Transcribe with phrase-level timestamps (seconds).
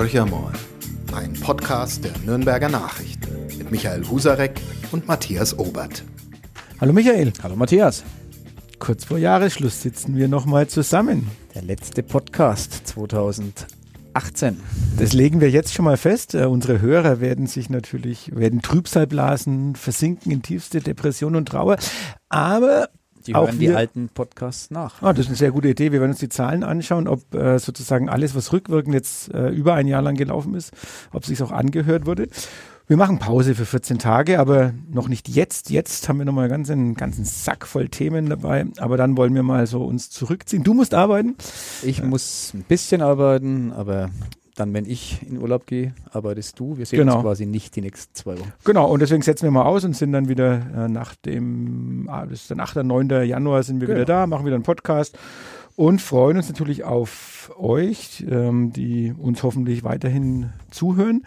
[0.00, 0.54] Horcher mal,
[1.12, 4.58] ein Podcast der Nürnberger Nachrichten mit Michael Husarek
[4.92, 6.04] und Matthias Obert.
[6.80, 7.34] Hallo Michael.
[7.42, 8.02] Hallo Matthias.
[8.78, 11.30] Kurz vor Jahresschluss sitzen wir nochmal zusammen.
[11.54, 14.58] Der letzte Podcast 2018.
[14.98, 16.34] Das legen wir jetzt schon mal fest.
[16.34, 21.76] Uh, unsere Hörer werden sich natürlich, werden Trübsal blasen, versinken in tiefste Depression und Trauer.
[22.30, 22.88] Aber
[23.32, 25.02] die hören die alten Podcasts nach.
[25.02, 25.92] Ah, das ist eine sehr gute Idee.
[25.92, 29.74] Wir werden uns die Zahlen anschauen, ob äh, sozusagen alles, was rückwirkend jetzt äh, über
[29.74, 30.72] ein Jahr lang gelaufen ist,
[31.12, 32.28] ob sich auch angehört wurde.
[32.90, 35.70] Wir machen Pause für 14 Tage, aber noch nicht jetzt.
[35.70, 38.66] Jetzt haben wir nochmal ganz einen ganzen Sack voll Themen dabei.
[38.78, 40.64] Aber dann wollen wir mal so uns zurückziehen.
[40.64, 41.36] Du musst arbeiten.
[41.82, 44.10] Ich muss ein bisschen arbeiten, aber
[44.60, 46.76] dann, wenn ich in Urlaub gehe, arbeitest du.
[46.76, 47.16] Wir sehen genau.
[47.16, 48.52] uns quasi nicht die nächsten zwei Wochen.
[48.64, 52.26] Genau, und deswegen setzen wir mal aus und sind dann wieder äh, nach dem, ah,
[52.26, 52.76] das ist dann 8.
[52.76, 53.08] 9.
[53.24, 54.00] Januar sind wir genau.
[54.00, 55.18] wieder da, machen wieder einen Podcast
[55.76, 61.24] und freuen uns natürlich auf euch, ähm, die uns hoffentlich weiterhin zuhören.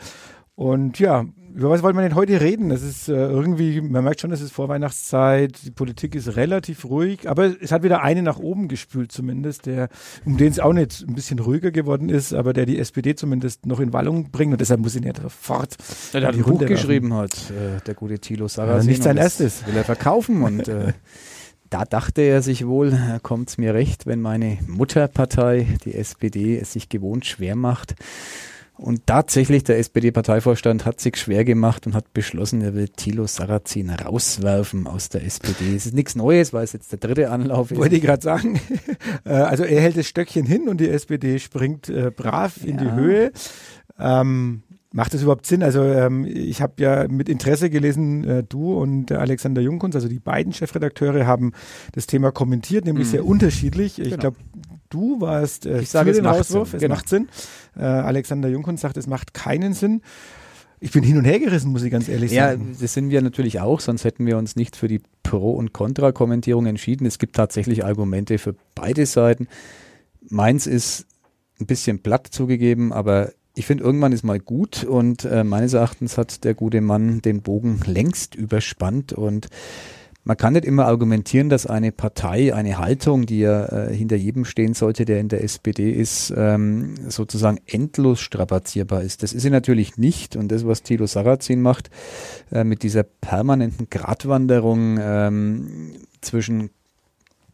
[0.56, 2.70] Und ja, über was wollen wir denn heute reden?
[2.70, 7.30] Das ist äh, irgendwie, man merkt schon, es ist Vorweihnachtszeit, die Politik ist relativ ruhig,
[7.30, 9.90] aber es hat wieder eine nach oben gespült zumindest, der,
[10.26, 13.66] um den es auch nicht ein bisschen ruhiger geworden ist, aber der die SPD zumindest
[13.66, 15.76] noch in Wallung bringt und deshalb muss ihn ja sofort.
[16.14, 18.88] Der, der ein Buch geschrieben hat, äh, der gute Thilo Sarrazin.
[18.88, 19.66] Ja, nicht sein erstes.
[19.68, 20.94] Will er verkaufen und äh,
[21.70, 26.74] da dachte er sich wohl, kommt es mir recht, wenn meine Mutterpartei, die SPD, es
[26.74, 27.96] sich gewohnt schwer macht
[28.76, 33.92] und tatsächlich, der SPD-Parteivorstand hat sich schwer gemacht und hat beschlossen, er will Thilo Sarrazin
[33.92, 35.76] rauswerfen aus der SPD.
[35.76, 37.78] Es ist nichts Neues, weil es jetzt der dritte Anlauf ist.
[37.78, 38.60] Wollte ich gerade sagen.
[39.26, 42.84] Äh, also er hält das Stöckchen hin und die SPD springt äh, brav in ja.
[42.84, 43.32] die Höhe.
[44.00, 44.64] Ähm,
[44.96, 45.64] Macht das überhaupt Sinn?
[45.64, 50.08] Also ähm, ich habe ja mit Interesse gelesen, äh, du und der Alexander Junkunz, also
[50.08, 51.54] die beiden Chefredakteure, haben
[51.94, 53.12] das Thema kommentiert, nämlich mhm.
[53.12, 53.98] sehr unterschiedlich.
[53.98, 54.18] Ich genau.
[54.18, 54.38] glaube,
[54.94, 56.78] du warst äh, ich sage, es macht Rauswurf, Sinn.
[56.78, 56.96] es genau.
[56.96, 57.28] macht Sinn.
[57.76, 60.02] Äh, Alexander Junkunz sagt, es macht keinen Sinn.
[60.80, 62.72] Ich bin hin und her gerissen, muss ich ganz ehrlich ja, sagen.
[62.74, 65.72] Ja, das sind wir natürlich auch, sonst hätten wir uns nicht für die Pro- und
[65.72, 67.06] Kontra-Kommentierung entschieden.
[67.06, 69.48] Es gibt tatsächlich Argumente für beide Seiten.
[70.30, 71.06] Meins ist
[71.60, 76.18] ein bisschen platt zugegeben, aber ich finde, irgendwann ist mal gut und äh, meines Erachtens
[76.18, 79.48] hat der gute Mann den Bogen längst überspannt und
[80.26, 84.46] man kann nicht immer argumentieren, dass eine Partei, eine Haltung, die ja äh, hinter jedem
[84.46, 89.22] stehen sollte, der in der SPD ist, ähm, sozusagen endlos strapazierbar ist.
[89.22, 90.36] Das ist sie natürlich nicht.
[90.36, 91.90] Und das, was Thilo Sarrazin macht,
[92.52, 95.92] äh, mit dieser permanenten Gratwanderung ähm,
[96.22, 96.70] zwischen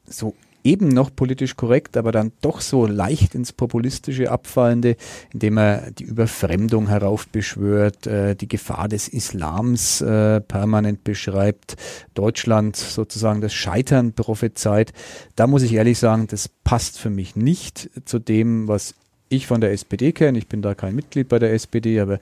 [0.06, 4.96] so eben noch politisch korrekt, aber dann doch so leicht ins Populistische abfallende,
[5.34, 11.76] indem er die Überfremdung heraufbeschwört, äh, die Gefahr des Islams äh, permanent beschreibt,
[12.14, 14.94] Deutschland sozusagen das Scheitern prophezeit.
[15.36, 18.96] Da muss ich ehrlich sagen, das passt für mich nicht zu dem, was
[19.30, 20.38] ich von der SPD kenne.
[20.38, 22.20] Ich bin da kein Mitglied bei der SPD, aber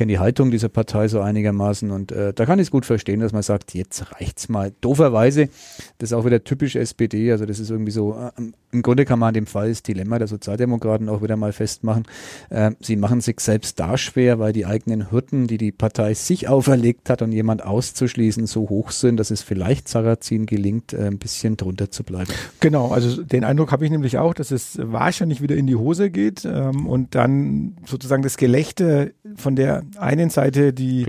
[0.00, 3.20] kenne die Haltung dieser Partei so einigermaßen und äh, da kann ich es gut verstehen,
[3.20, 4.72] dass man sagt, jetzt reicht's mal.
[4.80, 5.50] Dooferweise,
[5.98, 8.30] das ist auch wieder typisch SPD, also das ist irgendwie so, äh,
[8.72, 12.04] im Grunde kann man an dem Fall das Dilemma der Sozialdemokraten auch wieder mal festmachen.
[12.48, 16.48] Äh, sie machen sich selbst da schwer, weil die eigenen Hürden, die die Partei sich
[16.48, 21.18] auferlegt hat und jemand auszuschließen, so hoch sind, dass es vielleicht Sarrazin gelingt, äh, ein
[21.18, 22.32] bisschen drunter zu bleiben.
[22.60, 26.10] Genau, also den Eindruck habe ich nämlich auch, dass es wahrscheinlich wieder in die Hose
[26.10, 31.06] geht ähm, und dann sozusagen das Gelächte von der einen Seite, die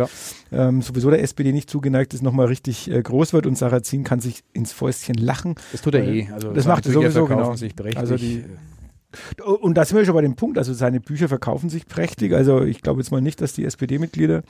[0.51, 4.19] ähm, sowieso der SPD nicht zugeneigt ist, nochmal richtig äh, groß wird und Sarrazin kann
[4.19, 5.55] sich ins Fäustchen lachen.
[5.71, 6.29] Das tut er eh.
[6.33, 7.55] Also das macht er sowieso, genau.
[7.95, 8.43] Also die,
[9.59, 12.33] und da sind wir schon bei dem Punkt, also seine Bücher verkaufen sich prächtig.
[12.33, 14.43] Also ich glaube jetzt mal nicht, dass die SPD-Mitglieder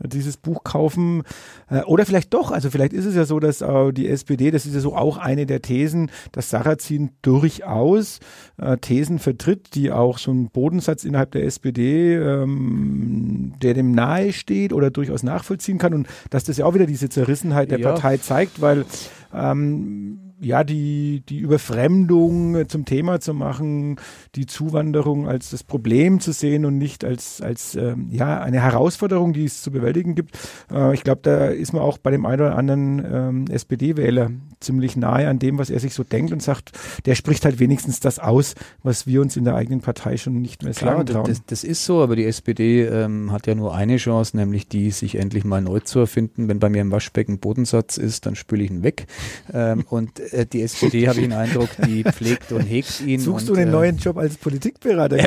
[0.00, 1.22] dieses Buch kaufen.
[1.70, 4.74] Äh, oder vielleicht doch, also vielleicht ist es ja so, dass die SPD, das ist
[4.74, 8.20] ja so auch eine der Thesen, dass Sarrazin durchaus
[8.58, 14.32] äh, Thesen vertritt, die auch so einen Bodensatz innerhalb der SPD, ähm, der dem nahe
[14.32, 15.94] steht oder durchaus nachvollziehen kann.
[15.94, 17.92] Und dass das ja auch wieder diese Zerrissenheit der ja.
[17.92, 18.84] Partei zeigt, weil
[19.32, 23.96] ähm, ja, die, die Überfremdung zum Thema zu machen,
[24.34, 29.32] die Zuwanderung als das Problem zu sehen und nicht als, als ähm, ja, eine Herausforderung,
[29.32, 30.38] die es zu bewältigen gibt.
[30.70, 34.30] Äh, ich glaube, da ist man auch bei dem einen oder anderen ähm, SPD-Wähler
[34.60, 36.72] ziemlich nahe an dem, was er sich so denkt und sagt,
[37.06, 40.62] der spricht halt wenigstens das aus, was wir uns in der eigenen Partei schon nicht
[40.62, 41.26] mehr Klar, sagen trauen.
[41.26, 44.90] Das, das ist so, aber die SPD ähm, hat ja nur eine Chance, nämlich die,
[44.90, 46.48] sich endlich mal neu zu erfinden.
[46.48, 49.06] Wenn bei mir im Waschbecken Bodensatz ist, dann spüle ich ihn weg.
[49.52, 53.20] Ähm, und äh, die SPD, habe ich den Eindruck, die pflegt und hegt ihn.
[53.20, 55.16] Suchst und, du den äh, neuen Job als Politikberater?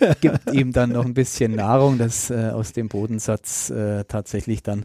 [0.00, 4.62] Er gibt ihm dann noch ein bisschen Nahrung, dass äh, aus dem Bodensatz äh, tatsächlich
[4.62, 4.84] dann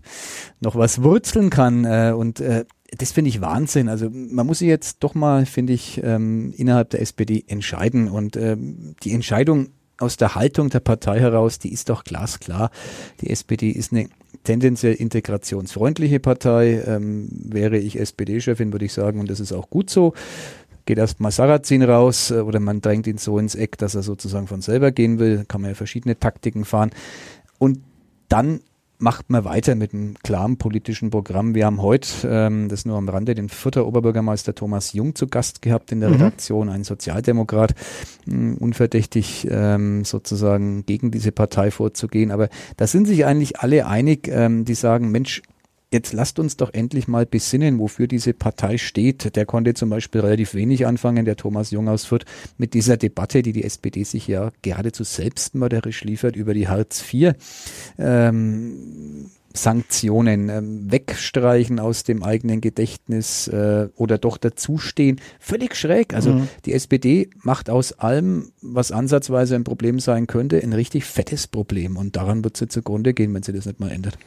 [0.60, 1.86] noch was wurzeln kann.
[1.86, 2.66] Äh, und äh,
[2.98, 3.90] das finde ich Wahnsinn.
[3.90, 8.10] Also man muss sich jetzt doch mal, finde ich, ähm, innerhalb der SPD entscheiden.
[8.10, 12.72] Und ähm, die Entscheidung aus der Haltung der Partei heraus, die ist doch glasklar.
[13.22, 14.10] Die SPD ist eine
[14.46, 16.82] tendenziell integrationsfreundliche Partei.
[16.88, 20.14] Ähm, wäre ich SPD-Chefin, würde ich sagen, und das ist auch gut so.
[20.86, 24.48] Geht erstmal Sarrazin raus äh, oder man drängt ihn so ins Eck, dass er sozusagen
[24.48, 25.44] von selber gehen will.
[25.48, 26.92] Kann man ja verschiedene Taktiken fahren.
[27.60, 27.80] Und
[28.30, 28.62] dann
[28.98, 31.56] macht man weiter mit einem klaren politischen Programm.
[31.56, 35.62] Wir haben heute, ähm, das nur am Rande, den vierter Oberbürgermeister Thomas Jung zu Gast
[35.62, 36.16] gehabt in der mhm.
[36.16, 37.76] Redaktion, ein Sozialdemokrat,
[38.26, 42.32] mh, unverdächtig ähm, sozusagen gegen diese Partei vorzugehen.
[42.32, 45.42] Aber da sind sich eigentlich alle einig, ähm, die sagen, Mensch,
[45.96, 49.36] jetzt lasst uns doch endlich mal besinnen, wofür diese Partei steht.
[49.36, 52.26] Der konnte zum Beispiel relativ wenig anfangen, der Thomas Jung aus Fürth,
[52.58, 57.34] mit dieser Debatte, die die SPD sich ja geradezu selbstmörderisch liefert über die Hartz IV.
[57.98, 65.20] Ähm, Sanktionen ähm, wegstreichen aus dem eigenen Gedächtnis äh, oder doch dazustehen.
[65.40, 66.14] Völlig schräg.
[66.14, 66.48] Also mhm.
[66.66, 71.98] die SPD macht aus allem, was ansatzweise ein Problem sein könnte, ein richtig fettes Problem.
[71.98, 74.18] Und daran wird sie zugrunde gehen, wenn sie das nicht mal ändert.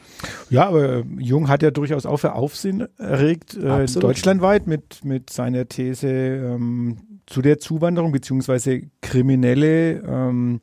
[0.49, 5.29] Ja, aber äh, Jung hat ja durchaus auch für Aufsehen erregt, äh, deutschlandweit mit, mit
[5.29, 10.61] seiner These ähm, zu der Zuwanderung beziehungsweise kriminelle ähm,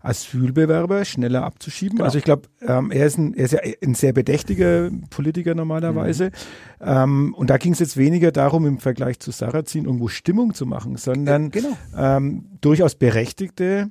[0.00, 1.96] Asylbewerber schneller abzuschieben.
[1.96, 2.04] Genau.
[2.06, 6.26] Also ich glaube, ähm, er, ist ein, er ist ja ein sehr bedächtiger Politiker normalerweise.
[6.26, 6.86] Mhm.
[6.86, 10.66] Ähm, und da ging es jetzt weniger darum, im Vergleich zu Sarrazin irgendwo Stimmung zu
[10.66, 11.76] machen, sondern ja, genau.
[11.96, 13.90] ähm, durchaus berechtigte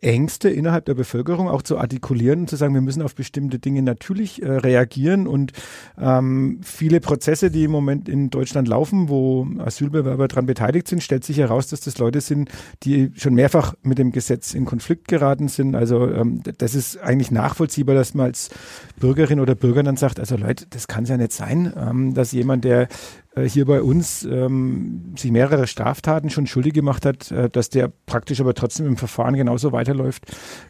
[0.00, 3.82] Ängste innerhalb der Bevölkerung auch zu artikulieren und zu sagen, wir müssen auf bestimmte Dinge
[3.82, 5.52] natürlich äh, reagieren und
[5.98, 11.24] ähm, viele Prozesse, die im Moment in Deutschland laufen, wo Asylbewerber daran beteiligt sind, stellt
[11.24, 12.50] sich heraus, dass das Leute sind,
[12.82, 15.74] die schon mehrfach mit dem Gesetz in Konflikt geraten sind.
[15.74, 18.50] Also ähm, das ist eigentlich nachvollziehbar, dass man als
[18.98, 22.32] Bürgerin oder Bürger dann sagt, also Leute, das kann es ja nicht sein, ähm, dass
[22.32, 22.88] jemand, der
[23.34, 27.92] äh, hier bei uns ähm, sich mehrere Straftaten schon schuldig gemacht hat, äh, dass der
[28.06, 30.24] praktisch aber trotzdem im Verfahren genauso weiterläuft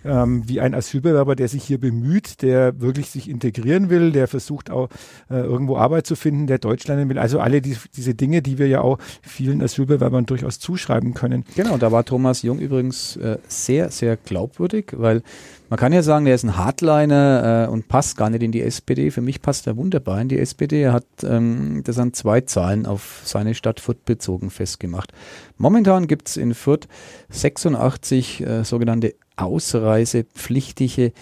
[0.05, 4.71] ähm, wie ein Asylbewerber, der sich hier bemüht, der wirklich sich integrieren will, der versucht
[4.71, 4.89] auch
[5.31, 7.19] äh, irgendwo Arbeit zu finden, der Deutschland will.
[7.19, 11.45] Also alle die, diese Dinge, die wir ja auch vielen Asylbewerbern durchaus zuschreiben können.
[11.57, 15.23] Genau, da war Thomas Jung übrigens äh, sehr, sehr glaubwürdig, weil
[15.71, 18.61] man kann ja sagen, er ist ein Hardliner äh, und passt gar nicht in die
[18.61, 19.13] SPD.
[19.13, 20.83] Für mich passt er wunderbar in die SPD.
[20.83, 25.13] Er hat ähm, das an zwei Zahlen auf seine Stadt Fürth bezogen festgemacht.
[25.59, 26.89] Momentan gibt es in Fürth
[27.29, 31.13] 86 äh, sogenannte ausreisepflichtige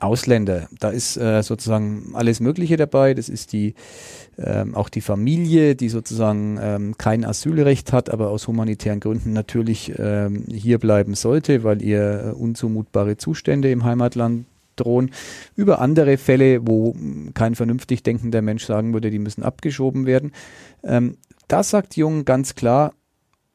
[0.00, 0.68] Ausländer.
[0.78, 3.14] Da ist äh, sozusagen alles Mögliche dabei.
[3.14, 3.74] Das ist die
[4.38, 9.92] ähm, auch die Familie, die sozusagen ähm, kein Asylrecht hat, aber aus humanitären Gründen natürlich
[9.98, 14.44] ähm, hier bleiben sollte, weil ihr äh, unzumutbare Zustände im Heimatland
[14.76, 15.10] drohen.
[15.54, 16.94] Über andere Fälle, wo
[17.32, 20.32] kein vernünftig denkender Mensch sagen würde, die müssen abgeschoben werden.
[20.84, 21.16] Ähm,
[21.48, 22.92] da sagt Jung ganz klar,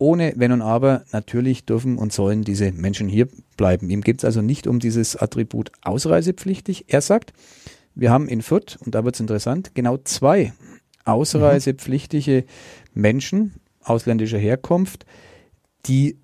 [0.01, 3.88] ohne Wenn und Aber, natürlich dürfen und sollen diese Menschen hier bleiben.
[3.92, 6.86] Ihm geht es also nicht um dieses Attribut ausreisepflichtig.
[6.88, 7.33] Er sagt,
[7.94, 10.53] wir haben in Fürth, und da wird es interessant, genau zwei
[11.06, 12.45] ausreisepflichtige
[12.95, 13.53] Menschen
[13.83, 15.06] ausländischer Herkunft,
[15.86, 16.18] die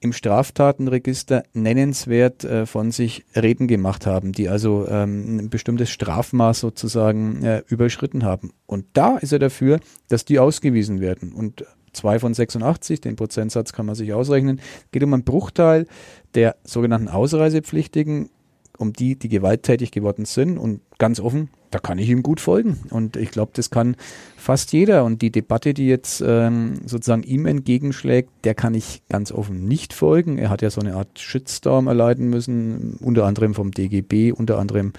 [0.00, 6.60] im Straftatenregister nennenswert äh, von sich reden gemacht haben, die also ähm, ein bestimmtes Strafmaß
[6.60, 8.52] sozusagen äh, überschritten haben.
[8.66, 11.32] Und da ist er dafür, dass die ausgewiesen werden.
[11.32, 11.64] Und
[11.94, 14.60] 2 von 86, den Prozentsatz kann man sich ausrechnen,
[14.92, 15.86] geht um einen Bruchteil
[16.34, 18.30] der sogenannten Ausreisepflichtigen,
[18.78, 20.58] um die, die gewalttätig geworden sind.
[20.58, 22.80] Und ganz offen, da kann ich ihm gut folgen.
[22.90, 23.96] Und ich glaube, das kann
[24.36, 25.04] fast jeder.
[25.04, 29.92] Und die Debatte, die jetzt ähm, sozusagen ihm entgegenschlägt, der kann ich ganz offen nicht
[29.92, 30.38] folgen.
[30.38, 34.92] Er hat ja so eine Art Shitstorm erleiden müssen, unter anderem vom DGB, unter anderem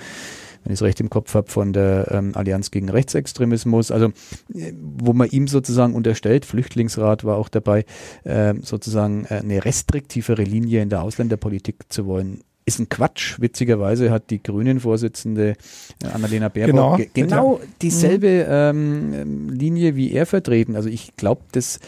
[0.66, 3.92] wenn ich es recht im Kopf habe, von der ähm, Allianz gegen Rechtsextremismus.
[3.92, 4.08] Also
[4.54, 7.86] äh, wo man ihm sozusagen unterstellt, Flüchtlingsrat war auch dabei,
[8.24, 13.40] äh, sozusagen äh, eine restriktivere Linie in der Ausländerpolitik zu wollen ist ein Quatsch.
[13.40, 15.56] Witzigerweise hat die Grünen-Vorsitzende
[16.04, 19.14] äh, Annalena Baerbock genau, ge genau dieselbe mhm.
[19.14, 20.76] ähm, Linie wie er vertreten.
[20.76, 21.80] Also ich glaube, das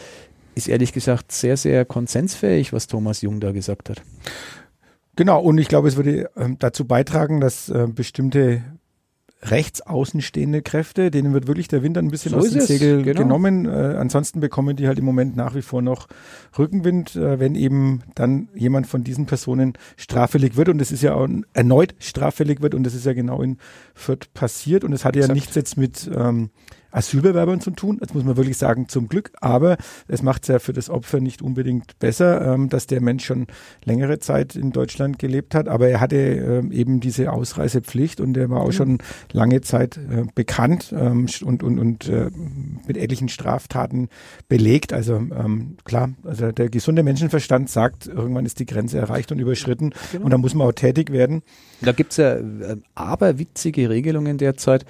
[0.54, 4.02] ist ehrlich gesagt sehr, sehr konsensfähig, was Thomas Jung da gesagt hat.
[5.18, 8.62] Genau, und ich glaube, es würde äh, dazu beitragen, dass äh, bestimmte
[9.42, 13.22] rechtsaußenstehende Kräfte, denen wird wirklich der Wind ein bisschen so aus dem Segel genau.
[13.22, 13.66] genommen.
[13.66, 16.06] Äh, ansonsten bekommen die halt im Moment nach wie vor noch
[16.56, 21.14] Rückenwind, äh, wenn eben dann jemand von diesen Personen straffällig wird und es ist ja
[21.14, 23.58] auch erneut straffällig wird und das ist ja genau in
[23.94, 26.50] Fürth passiert und es hat ja nichts jetzt mit ähm,
[26.90, 27.98] Asylbewerbern zu tun.
[28.00, 29.32] Das muss man wirklich sagen, zum Glück.
[29.40, 29.76] Aber
[30.06, 33.46] es macht es ja für das Opfer nicht unbedingt besser, ähm, dass der Mensch schon
[33.84, 35.68] längere Zeit in Deutschland gelebt hat.
[35.68, 38.98] Aber er hatte ähm, eben diese Ausreisepflicht und er war auch schon
[39.32, 42.30] lange Zeit äh, bekannt ähm, und, und, und äh,
[42.86, 44.08] mit etlichen Straftaten
[44.48, 44.92] belegt.
[44.92, 49.92] Also ähm, klar, also der gesunde Menschenverstand sagt, irgendwann ist die Grenze erreicht und überschritten
[50.12, 50.24] genau.
[50.24, 51.42] und da muss man auch tätig werden.
[51.80, 54.84] Da gibt es ja äh, aberwitzige Regelungen derzeit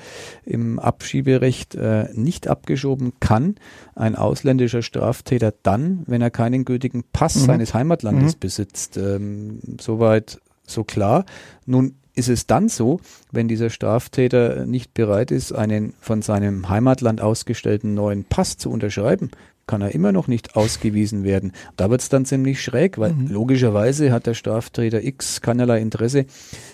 [0.44, 1.74] im Abschieberecht.
[1.74, 3.56] Äh, nicht abgeschoben kann
[3.94, 7.46] ein ausländischer Straftäter dann, wenn er keinen gültigen Pass mhm.
[7.46, 8.40] seines Heimatlandes mhm.
[8.40, 8.96] besitzt.
[8.96, 11.24] Ähm, soweit so klar.
[11.66, 17.20] Nun ist es dann so, wenn dieser Straftäter nicht bereit ist, einen von seinem Heimatland
[17.20, 19.30] ausgestellten neuen Pass zu unterschreiben,
[19.68, 21.52] kann er immer noch nicht ausgewiesen werden.
[21.76, 23.28] Da wird es dann ziemlich schräg, weil mhm.
[23.28, 26.26] logischerweise hat der Straftäter X keinerlei Interesse,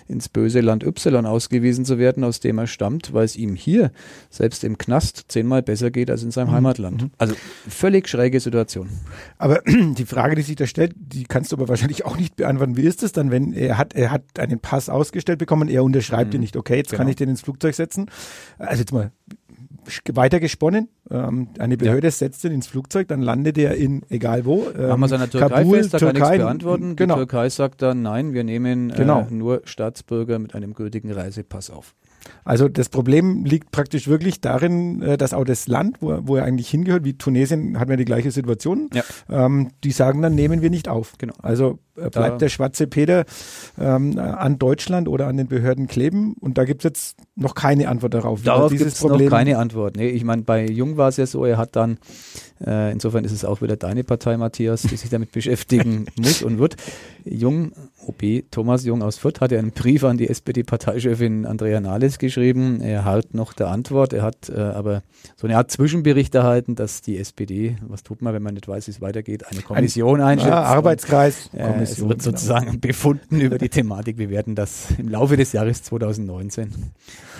[0.07, 3.91] ins böse Land Y ausgewiesen zu werden, aus dem er stammt, weil es ihm hier,
[4.31, 6.53] selbst im Knast, zehnmal besser geht als in seinem mhm.
[6.53, 7.01] Heimatland.
[7.03, 7.11] Mhm.
[7.19, 7.35] Also
[7.67, 8.89] völlig schräge Situation.
[9.37, 12.77] Aber die Frage, die sich da stellt, die kannst du aber wahrscheinlich auch nicht beantworten.
[12.77, 16.29] Wie ist es dann, wenn er hat, er hat einen Pass ausgestellt bekommen, er unterschreibt
[16.29, 16.35] mhm.
[16.35, 16.99] ihn nicht, okay, jetzt genau.
[16.99, 18.09] kann ich den ins Flugzeug setzen.
[18.57, 19.11] Also jetzt mal
[20.13, 20.89] weiter gesponnen.
[21.09, 22.11] Ähm, eine Behörde ja.
[22.11, 24.67] setzt ihn ins Flugzeug, dann landet er in egal wo.
[24.75, 26.95] Ähm, Machen wir seiner Türkei Kabul, fest, da Türkei, kann nichts beantworten.
[26.95, 27.15] Genau.
[27.15, 29.27] Die Türkei sagt dann, nein, wir nehmen äh, genau.
[29.29, 31.95] nur Staatsbürger mit einem gültigen Reisepass auf.
[32.43, 36.43] Also das Problem liegt praktisch wirklich darin, äh, dass auch das Land, wo, wo er
[36.43, 38.89] eigentlich hingehört, wie Tunesien, hat man die gleiche Situation.
[38.93, 39.03] Ja.
[39.29, 41.13] Ähm, die sagen dann, nehmen wir nicht auf.
[41.17, 41.33] Genau.
[41.41, 42.37] Also äh, bleibt da.
[42.37, 43.25] der schwarze Peter
[43.79, 47.87] ähm, an Deutschland oder an den Behörden kleben und da gibt es jetzt noch keine
[47.87, 48.43] Antwort darauf.
[48.43, 49.95] Darauf gibt es noch keine Antwort.
[49.95, 51.97] Nee, ich meine, bei Jung war es ja so, er hat dann,
[52.65, 56.59] äh, insofern ist es auch wieder deine Partei, Matthias, die sich damit beschäftigen muss und
[56.59, 56.75] wird.
[57.23, 57.71] Jung,
[58.07, 62.81] OB Thomas Jung aus Fürth, hat ja einen Brief an die SPD-Parteichefin Andrea Nahles geschrieben.
[62.81, 65.03] Er hat noch der Antwort, er hat äh, aber
[65.35, 68.87] so eine Art Zwischenbericht erhalten, dass die SPD, was tut man, wenn man nicht weiß,
[68.87, 70.49] wie es weitergeht, eine Kommission ein, einschätzt.
[70.49, 71.49] Ja, Arbeitskreis.
[71.53, 72.23] Und, äh, es wird genau.
[72.23, 72.77] sozusagen genau.
[72.81, 74.17] befunden über die Thematik.
[74.17, 76.71] Wir werden das im Laufe des Jahres 2019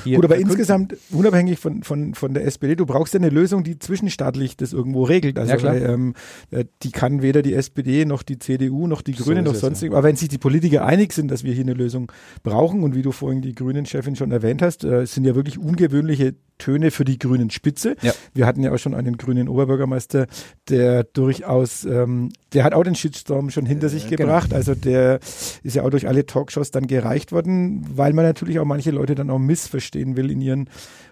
[0.06, 3.64] hier Gut, aber insgesamt, unabhängig von, von, von der SPD, du brauchst ja eine Lösung,
[3.64, 5.38] die zwischenstaatlich das irgendwo regelt.
[5.38, 6.14] Also ja, ähm,
[6.52, 9.84] äh, die kann weder die SPD noch die CDU noch die Grünen so noch sonst.
[9.84, 12.10] Aber wenn sich die Politiker einig sind, dass wir hier eine Lösung
[12.42, 16.36] brauchen und wie du vorhin die Grünen-Chefin schon erwähnt hast, äh, sind ja wirklich ungewöhnliche
[16.58, 17.98] Töne für die grünen Spitze.
[18.02, 18.14] Ja.
[18.34, 20.28] Wir hatten ja auch schon einen grünen Oberbürgermeister,
[20.70, 24.18] der durchaus, ähm, der hat auch den Shitstorm schon hinter äh, sich genau.
[24.24, 24.54] gebracht.
[24.54, 25.20] Also der
[25.64, 29.16] ist ja auch durch alle Talkshows dann gereicht worden, weil man natürlich auch manche Leute
[29.16, 30.70] dann auch missverstehen will in ihren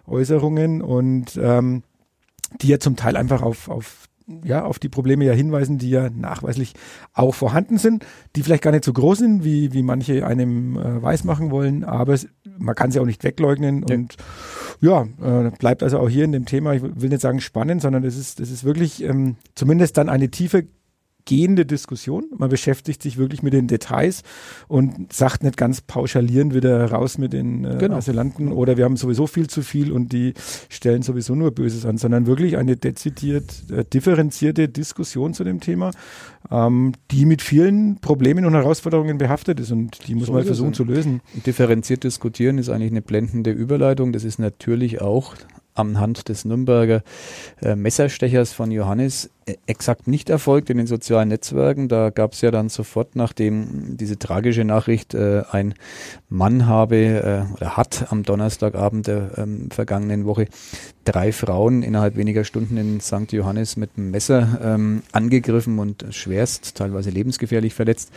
[0.08, 1.84] Äußerungen und ähm,
[2.62, 4.08] die ja zum Teil einfach auf, auf
[4.44, 6.74] ja, auf die Probleme ja hinweisen, die ja nachweislich
[7.14, 11.02] auch vorhanden sind, die vielleicht gar nicht so groß sind, wie, wie manche einem äh,
[11.02, 12.28] weismachen wollen, aber es,
[12.58, 13.86] man kann sie auch nicht wegleugnen.
[13.88, 13.96] Ja.
[13.96, 14.16] und
[14.82, 18.04] ja, äh, bleibt also auch hier in dem Thema, ich will nicht sagen spannend, sondern
[18.04, 20.68] es ist, es ist wirklich ähm, zumindest dann eine tiefe
[21.26, 22.26] gehende Diskussion.
[22.38, 24.24] Man beschäftigt sich wirklich mit den Details
[24.68, 27.98] und sagt nicht ganz pauschalierend wieder raus mit den äh, genau.
[27.98, 30.34] Asylanten oder wir haben sowieso viel zu viel und die
[30.70, 35.92] stellen sowieso nur Böses an, sondern wirklich eine dezidiert äh, differenzierte Diskussion zu dem Thema,
[36.52, 40.74] ähm, die mit vielen Problemen und Herausforderungen behaftet ist und die muss so man versuchen
[40.74, 41.22] zu lösen.
[41.46, 44.12] Differenziert diskutieren ist eigentlich eine blendende Überleitung.
[44.12, 45.36] Das ist natürlich auch
[45.76, 47.04] anhand des Nürnberger
[47.62, 51.88] äh, Messerstechers von Johannes äh, exakt nicht erfolgt in den sozialen Netzwerken.
[51.88, 55.74] Da gab es ja dann sofort, nachdem diese tragische Nachricht äh, ein
[56.30, 60.48] Mann habe äh, oder hat am Donnerstagabend der ähm, vergangenen Woche
[61.06, 63.32] drei Frauen innerhalb weniger Stunden in St.
[63.32, 68.12] Johannes mit einem Messer ähm, angegriffen und schwerst, teilweise lebensgefährlich verletzt.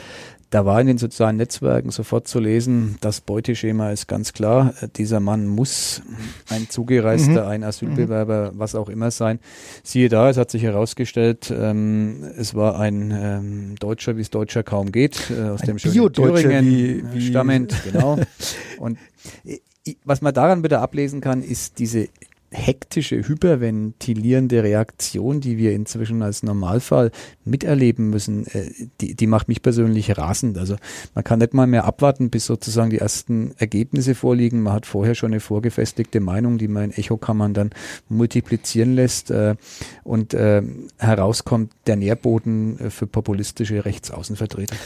[0.50, 4.74] Da war in den sozialen Netzwerken sofort zu lesen, das Beuteschema ist ganz klar.
[4.96, 6.02] Dieser Mann muss
[6.48, 7.50] ein Zugereister, mhm.
[7.50, 8.58] ein Asylbewerber, mhm.
[8.58, 9.40] was auch immer sein.
[9.82, 14.62] Siehe da, es hat sich herausgestellt, ähm, es war ein ähm, Deutscher, wie es Deutscher
[14.62, 18.18] kaum geht, äh, aus ein dem schönen Thüringen wie, wie stammend, genau.
[18.78, 18.98] Und
[19.44, 19.58] äh,
[20.04, 22.08] was man daran wieder ablesen kann, ist diese
[22.50, 27.10] hektische, hyperventilierende Reaktion, die wir inzwischen als Normalfall
[27.44, 30.58] miterleben müssen, äh, die, die macht mich persönlich rasend.
[30.58, 30.76] Also
[31.14, 34.62] man kann nicht mal mehr abwarten, bis sozusagen die ersten Ergebnisse vorliegen.
[34.62, 37.70] Man hat vorher schon eine vorgefestigte Meinung, die man in Echokammern dann
[38.08, 39.56] multiplizieren lässt äh,
[40.04, 40.62] und äh,
[40.98, 44.76] herauskommt der Nährboden äh, für populistische Rechtsaußenvertreter.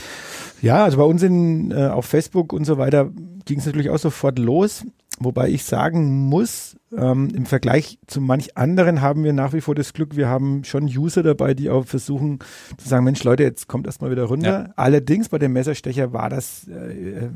[0.63, 3.11] Ja, also bei uns in, auf Facebook und so weiter
[3.47, 4.85] ging es natürlich auch sofort los.
[5.23, 9.75] Wobei ich sagen muss, ähm, im Vergleich zu manch anderen haben wir nach wie vor
[9.75, 12.39] das Glück, wir haben schon User dabei, die auch versuchen
[12.79, 14.67] zu sagen, Mensch Leute, jetzt kommt erstmal wieder runter.
[14.69, 14.73] Ja.
[14.77, 17.29] Allerdings bei dem Messerstecher war das äh,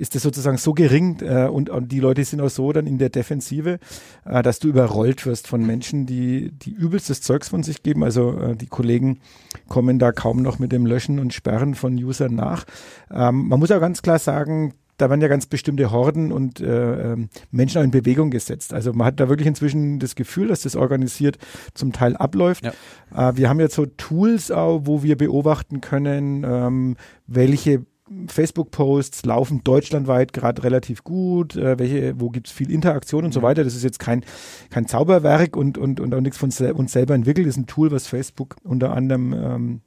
[0.00, 2.96] ist das sozusagen so gering äh, und, und die Leute sind auch so dann in
[2.96, 3.78] der Defensive,
[4.24, 8.02] äh, dass du überrollt wirst von Menschen, die, die übelstes Zeugs von sich geben.
[8.02, 9.20] Also äh, die Kollegen
[9.68, 12.64] kommen da kaum noch mit dem Löschen und Sperren von Usern nach.
[13.10, 17.12] Ähm, man muss auch ganz klar sagen, da werden ja ganz bestimmte Horden und äh,
[17.12, 18.74] ähm, Menschen auch in Bewegung gesetzt.
[18.74, 21.38] Also man hat da wirklich inzwischen das Gefühl, dass das organisiert
[21.74, 22.64] zum Teil abläuft.
[22.64, 23.30] Ja.
[23.30, 27.84] Äh, wir haben jetzt so Tools auch, wo wir beobachten können, ähm, welche
[28.26, 33.40] Facebook-Posts laufen deutschlandweit gerade relativ gut, äh, welche, wo gibt es viel Interaktion und so
[33.40, 33.44] mhm.
[33.44, 33.64] weiter.
[33.64, 34.24] Das ist jetzt kein,
[34.70, 37.46] kein Zauberwerk und, und, und auch nichts von uns selber entwickelt.
[37.46, 39.80] Das ist ein Tool, was Facebook unter anderem ähm,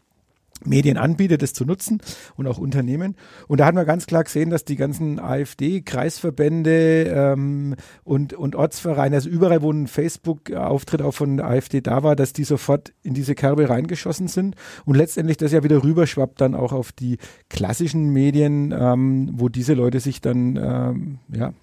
[0.66, 2.02] Medien anbietet, das zu nutzen
[2.36, 3.16] und auch Unternehmen.
[3.48, 9.16] Und da hat man ganz klar gesehen, dass die ganzen AfD-Kreisverbände ähm, und, und Ortsvereine,
[9.16, 13.36] also überall, wo ein Facebook-Auftritt auch von AfD da war, dass die sofort in diese
[13.36, 14.56] Kerbe reingeschossen sind
[14.86, 17.18] und letztendlich das ja wieder rüberschwappt dann auch auf die
[17.50, 21.54] klassischen Medien, ähm, wo diese Leute sich dann ähm, ja,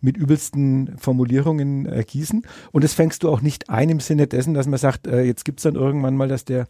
[0.00, 2.46] mit übelsten Formulierungen äh, gießen.
[2.72, 5.44] Und das fängst du auch nicht ein im Sinne dessen, dass man sagt, äh, jetzt
[5.44, 6.66] gibt es dann irgendwann mal, dass der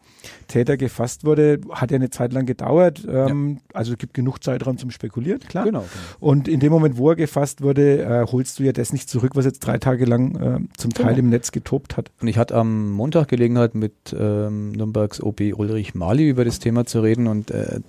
[0.48, 1.60] Täter gefasst wurde.
[1.70, 3.06] Hat ja eine Zeit lang gedauert.
[3.08, 3.60] Ähm, ja.
[3.74, 5.64] Also es gibt genug Zeitraum zum Spekulieren, klar.
[5.64, 5.90] Genau, genau.
[6.20, 9.32] Und in dem Moment, wo er gefasst wurde, äh, holst du ja das nicht zurück,
[9.34, 11.18] was jetzt drei Tage lang äh, zum Teil genau.
[11.18, 12.10] im Netz getobt hat.
[12.20, 16.86] Und ich hatte am Montag Gelegenheit, mit ähm, Nürnbergs OB Ulrich Mali über das Thema
[16.86, 17.80] zu reden und äh,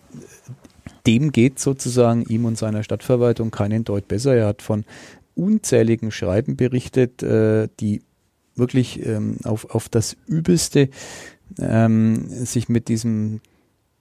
[1.07, 4.35] dem geht sozusagen ihm und seiner Stadtverwaltung keinen Deut besser.
[4.35, 4.85] Er hat von
[5.33, 8.01] unzähligen Schreiben berichtet, äh, die
[8.55, 10.89] wirklich ähm, auf, auf das Übelste
[11.59, 13.39] ähm, sich mit diesem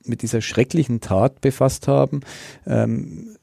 [0.04, 2.20] mit dieser schrecklichen Tat befasst haben
[2.64, 3.36] ähm,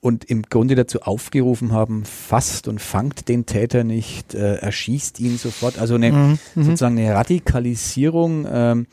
[0.00, 5.38] und im Grunde dazu aufgerufen haben, fasst und fangt den Täter nicht, äh, erschießt ihn
[5.38, 5.78] sofort.
[5.78, 6.38] Also eine mhm.
[6.54, 6.62] mhm.
[6.64, 8.86] sozusagen eine Radikalisierung, ähm,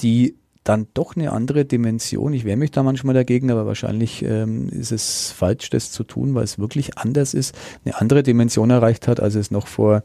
[0.00, 0.34] die
[0.70, 2.32] dann doch eine andere Dimension.
[2.32, 6.36] Ich wehre mich da manchmal dagegen, aber wahrscheinlich ähm, ist es falsch, das zu tun,
[6.36, 10.04] weil es wirklich anders ist, eine andere Dimension erreicht hat, als es noch vor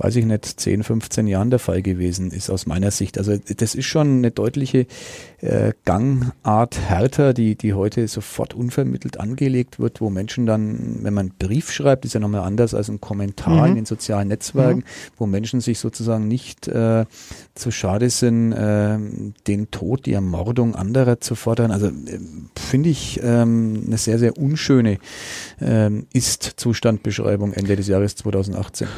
[0.00, 3.18] weiß ich nicht, 10, 15 Jahren der Fall gewesen ist aus meiner Sicht.
[3.18, 4.86] Also das ist schon eine deutliche
[5.42, 11.26] äh, Gangart härter, die, die heute sofort unvermittelt angelegt wird, wo Menschen dann, wenn man
[11.26, 13.68] einen Brief schreibt, ist ja nochmal anders als ein Kommentar mhm.
[13.68, 15.12] in den sozialen Netzwerken, mhm.
[15.18, 17.04] wo Menschen sich sozusagen nicht äh,
[17.54, 18.96] zu schade sind, äh,
[19.46, 21.72] den Tod, die Ermordung anderer zu fordern.
[21.72, 22.20] Also äh,
[22.58, 24.96] finde ich ähm, eine sehr, sehr unschöne
[25.60, 28.88] ähm, Ist-Zustandbeschreibung Ende des Jahres 2018.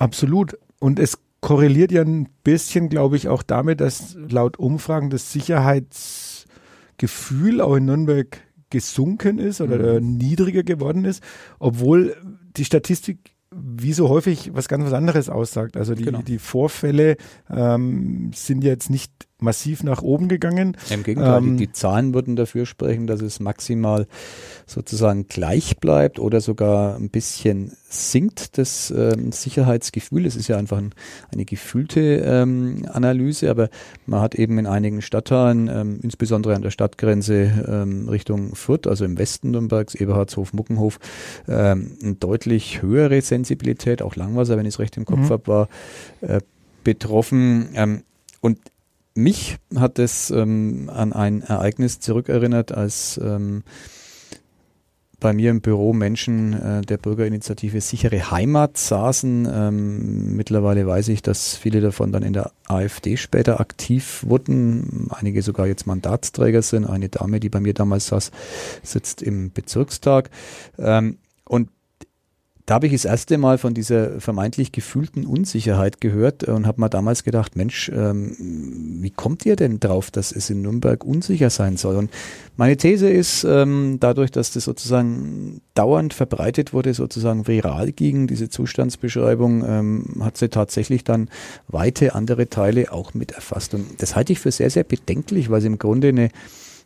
[0.00, 0.58] Absolut.
[0.80, 7.60] Und es korreliert ja ein bisschen, glaube ich, auch damit, dass laut Umfragen das Sicherheitsgefühl
[7.60, 10.16] auch in Nürnberg gesunken ist oder mhm.
[10.16, 11.22] niedriger geworden ist,
[11.58, 12.16] obwohl
[12.56, 15.76] die Statistik wie so häufig was ganz was anderes aussagt.
[15.76, 16.22] Also die, genau.
[16.22, 17.16] die Vorfälle
[17.50, 19.10] ähm, sind jetzt nicht
[19.42, 20.76] massiv nach oben gegangen.
[20.90, 24.06] Im Gegenteil, ähm, die, die, Zahlen würden dafür sprechen, dass es maximal
[24.66, 30.24] sozusagen gleich bleibt oder sogar ein bisschen sinkt, das ähm, Sicherheitsgefühl.
[30.24, 30.94] Es ist ja einfach ein,
[31.32, 33.68] eine gefühlte ähm, Analyse, aber
[34.06, 39.04] man hat eben in einigen Stadtteilen, ähm, insbesondere an der Stadtgrenze ähm, Richtung Fürth, also
[39.04, 40.98] im Westen Nürnbergs, Eberhardshof, Muckenhof,
[41.48, 45.30] ähm, eine deutlich höhere Sensibilität, auch Langwasser, wenn ich es recht im Kopf mhm.
[45.30, 45.68] habe, war
[46.20, 46.40] äh,
[46.84, 48.02] betroffen.
[48.40, 48.58] Und
[49.14, 53.62] mich hat es ähm, an ein Ereignis zurückerinnert, als ähm,
[55.20, 59.46] bei mir im Büro Menschen äh, der Bürgerinitiative Sichere Heimat saßen.
[59.52, 65.42] Ähm, mittlerweile weiß ich, dass viele davon dann in der AfD später aktiv wurden, einige
[65.42, 66.86] sogar jetzt Mandatsträger sind.
[66.86, 68.30] Eine Dame, die bei mir damals saß,
[68.82, 70.30] sitzt im Bezirkstag.
[70.78, 71.68] Ähm, und
[72.70, 76.88] da habe ich das erste Mal von dieser vermeintlich gefühlten Unsicherheit gehört und habe mal
[76.88, 78.36] damals gedacht, Mensch, ähm,
[79.02, 81.96] wie kommt ihr denn drauf, dass es in Nürnberg unsicher sein soll?
[81.96, 82.12] Und
[82.56, 88.48] meine These ist, ähm, dadurch, dass das sozusagen dauernd verbreitet wurde, sozusagen viral ging, diese
[88.48, 91.28] Zustandsbeschreibung, ähm, hat sie tatsächlich dann
[91.66, 93.74] weite andere Teile auch mit erfasst.
[93.74, 96.28] Und das halte ich für sehr, sehr bedenklich, weil sie im Grunde eine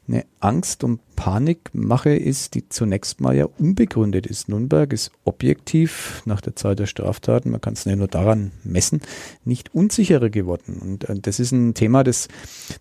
[0.06, 4.48] eine Angst- und Panikmache ist, die zunächst mal ja unbegründet ist.
[4.48, 9.00] Nürnberg ist objektiv nach der Zahl der Straftaten, man kann es ja nur daran messen,
[9.44, 10.78] nicht unsicherer geworden.
[10.82, 12.28] Und äh, das ist ein Thema, das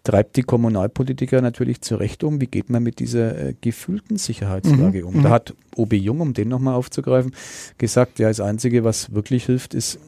[0.03, 2.41] treibt die Kommunalpolitiker natürlich zurecht um.
[2.41, 5.07] Wie geht man mit dieser äh, gefühlten Sicherheitslage mhm.
[5.07, 5.13] um?
[5.23, 5.33] Da mhm.
[5.33, 7.33] hat OB Jung, um den nochmal aufzugreifen,
[7.77, 9.99] gesagt, ja, das Einzige, was wirklich hilft, ist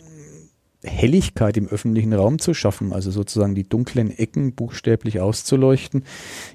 [0.85, 6.03] Helligkeit im öffentlichen Raum zu schaffen, also sozusagen die dunklen Ecken buchstäblich auszuleuchten.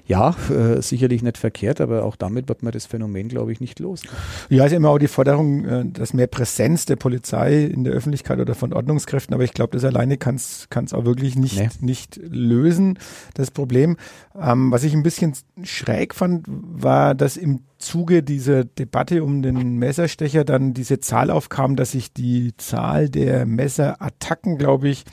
[0.05, 3.79] Ja, äh, sicherlich nicht verkehrt, aber auch damit wird man das Phänomen, glaube ich, nicht
[3.79, 4.03] los.
[4.49, 8.39] Ja, ist immer auch die Forderung, äh, dass mehr Präsenz der Polizei in der Öffentlichkeit
[8.39, 11.69] oder von Ordnungskräften, aber ich glaube, das alleine kann es auch wirklich nicht, nee.
[11.81, 12.97] nicht lösen,
[13.33, 13.97] das Problem.
[14.39, 19.77] Ähm, was ich ein bisschen schräg fand, war, dass im Zuge dieser Debatte um den
[19.77, 25.03] Messerstecher dann diese Zahl aufkam, dass sich die Zahl der Messerattacken, glaube ich,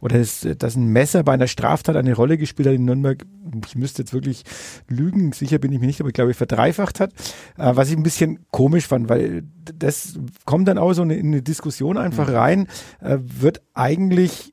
[0.00, 3.24] oder dass, dass ein Messer bei einer Straftat eine Rolle gespielt hat in Nürnberg,
[3.66, 4.42] ich müsste jetzt wirklich
[4.88, 7.12] lügen, sicher bin ich mir nicht, aber ich glaube, verdreifacht hat,
[7.56, 11.42] äh, was ich ein bisschen komisch fand, weil das kommt dann auch so in eine
[11.42, 12.34] Diskussion einfach mhm.
[12.34, 12.68] rein,
[13.00, 14.52] äh, wird eigentlich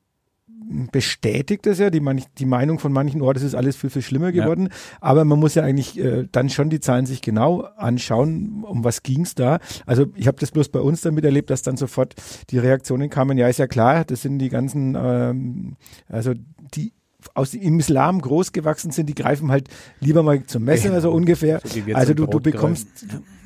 [0.92, 4.02] bestätigt es ja, die, manch, die Meinung von manchen, oh, das ist alles viel, viel
[4.02, 4.68] schlimmer geworden.
[4.70, 4.98] Ja.
[5.00, 9.02] Aber man muss ja eigentlich äh, dann schon die Zahlen sich genau anschauen, um was
[9.02, 9.58] ging es da.
[9.86, 12.14] Also ich habe das bloß bei uns damit erlebt, dass dann sofort
[12.50, 15.76] die Reaktionen kamen, ja, ist ja klar, das sind die ganzen, ähm,
[16.08, 16.32] also
[16.74, 16.92] die
[17.34, 19.68] aus dem Islam großgewachsen sind, die greifen halt
[20.00, 21.60] lieber mal zum Messer, ja, so ungefähr.
[21.64, 22.88] So also du, du bekommst,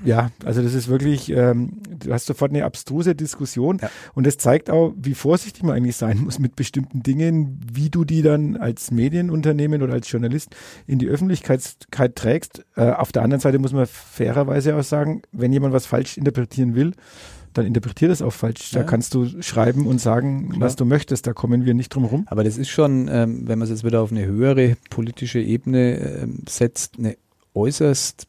[0.04, 3.90] ja, also das ist wirklich, ähm, du hast sofort eine abstruse Diskussion ja.
[4.14, 8.04] und das zeigt auch, wie vorsichtig man eigentlich sein muss mit bestimmten Dingen, wie du
[8.04, 10.54] die dann als Medienunternehmen oder als Journalist
[10.86, 12.64] in die Öffentlichkeit trägst.
[12.76, 16.74] Äh, auf der anderen Seite muss man fairerweise auch sagen, wenn jemand was falsch interpretieren
[16.74, 16.92] will,
[17.58, 18.70] dann interpretiert das auch falsch.
[18.72, 20.60] Da kannst du schreiben und sagen, Klar.
[20.60, 21.26] was du möchtest.
[21.26, 22.24] Da kommen wir nicht drum rum.
[22.26, 25.98] Aber das ist schon, ähm, wenn man es jetzt wieder auf eine höhere politische Ebene
[25.98, 27.16] ähm, setzt, eine
[27.54, 28.26] äußerst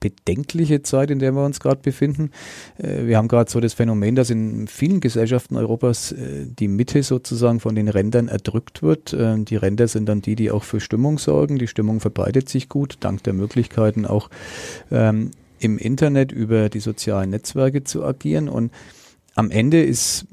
[0.00, 2.30] bedenkliche Zeit, in der wir uns gerade befinden.
[2.78, 7.02] Äh, wir haben gerade so das Phänomen, dass in vielen Gesellschaften Europas äh, die Mitte
[7.02, 9.12] sozusagen von den Rändern erdrückt wird.
[9.12, 11.58] Äh, die Ränder sind dann die, die auch für Stimmung sorgen.
[11.58, 14.30] Die Stimmung verbreitet sich gut, dank der Möglichkeiten auch
[14.90, 18.48] ähm, im Internet über die sozialen Netzwerke zu agieren.
[18.48, 18.72] Und
[19.34, 20.26] am Ende ist,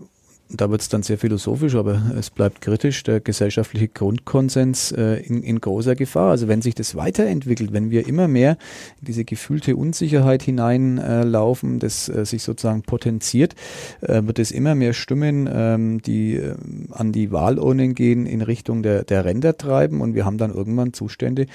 [0.49, 5.41] da wird es dann sehr philosophisch, aber es bleibt kritisch, der gesellschaftliche Grundkonsens äh, in,
[5.41, 6.31] in, großer Gefahr.
[6.31, 8.57] Also wenn sich das weiterentwickelt, wenn wir immer mehr
[9.01, 13.55] in diese gefühlte Unsicherheit hineinlaufen, äh, das äh, sich sozusagen potenziert,
[14.01, 16.55] äh, wird es immer mehr Stimmen, ähm, die äh,
[16.91, 20.93] an die Wahlurnen gehen, in Richtung der, der Ränder treiben und wir haben dann irgendwann
[20.93, 21.47] Zustände,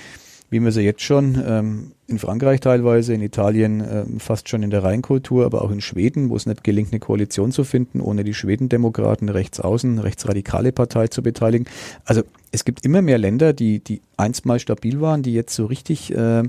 [0.51, 4.71] wie wir sie jetzt schon ähm, in Frankreich teilweise, in Italien äh, fast schon in
[4.71, 8.25] der Rheinkultur, aber auch in Schweden, wo es nicht gelingt, eine Koalition zu finden, ohne
[8.25, 11.67] die Schwedendemokraten rechts außen, rechtsradikale Partei zu beteiligen.
[12.05, 15.67] Also es gibt immer mehr Länder, die, die einst mal stabil waren, die jetzt so
[15.67, 16.43] richtig äh,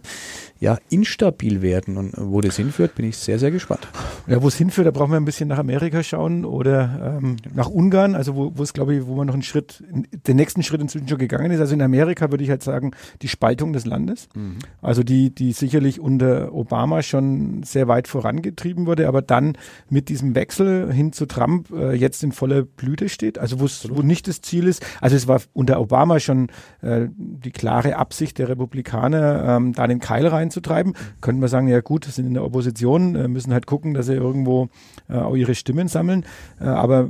[0.60, 1.98] ja, instabil werden.
[1.98, 3.88] Und wo das hinführt, bin ich sehr, sehr gespannt.
[4.28, 7.70] Ja, wo es hinführt, da brauchen wir ein bisschen nach Amerika schauen oder ähm, nach
[7.70, 9.84] Ungarn, also wo, wo es, glaube ich, wo man noch einen Schritt,
[10.28, 11.60] den nächsten Schritt inzwischen schon gegangen ist.
[11.60, 14.28] Also in Amerika würde ich halt sagen, die Spaltung des Landes.
[14.36, 14.58] Mhm.
[14.82, 19.58] Also die, die sicherlich unter Obama schon sehr weit vorangetrieben wurde, aber dann
[19.90, 23.38] mit diesem Wechsel hin zu Trump äh, jetzt in voller Blüte steht.
[23.38, 24.86] Also wo nicht das Ziel ist.
[25.00, 26.48] Also es war unter Obama schon
[26.82, 30.94] äh, die klare Absicht der Republikaner, ähm, da den Keil reinzutreiben.
[31.22, 34.16] Könnte man sagen, ja gut, sind in der Opposition, äh, müssen halt gucken, dass sie
[34.16, 34.70] irgendwo
[35.10, 36.26] äh, auch ihre Stimmen sammeln.
[36.60, 37.10] Äh, aber